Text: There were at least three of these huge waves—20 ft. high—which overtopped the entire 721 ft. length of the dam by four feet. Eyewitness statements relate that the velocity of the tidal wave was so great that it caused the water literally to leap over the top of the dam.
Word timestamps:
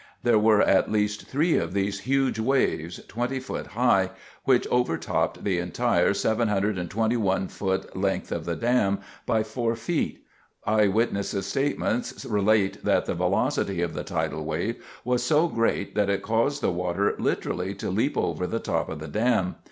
There 0.23 0.39
were 0.39 0.63
at 0.63 0.91
least 0.91 1.27
three 1.27 1.57
of 1.57 1.75
these 1.75 1.99
huge 1.99 2.39
waves—20 2.39 3.29
ft. 3.37 3.67
high—which 3.67 4.67
overtopped 4.71 5.43
the 5.43 5.59
entire 5.59 6.15
721 6.15 7.47
ft. 7.49 7.85
length 7.95 8.31
of 8.31 8.45
the 8.45 8.55
dam 8.55 8.97
by 9.27 9.43
four 9.43 9.75
feet. 9.75 10.25
Eyewitness 10.65 11.35
statements 11.45 12.25
relate 12.25 12.83
that 12.83 13.05
the 13.05 13.13
velocity 13.13 13.83
of 13.83 13.93
the 13.93 14.03
tidal 14.03 14.43
wave 14.43 14.83
was 15.05 15.21
so 15.21 15.47
great 15.47 15.93
that 15.93 16.09
it 16.09 16.23
caused 16.23 16.63
the 16.63 16.71
water 16.71 17.13
literally 17.19 17.75
to 17.75 17.91
leap 17.91 18.17
over 18.17 18.47
the 18.47 18.59
top 18.59 18.89
of 18.89 18.97
the 18.97 19.07
dam. 19.07 19.55